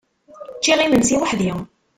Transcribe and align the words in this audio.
Ččiɣ 0.57 0.79
imensi 0.81 1.15
weḥd-i. 1.21 1.51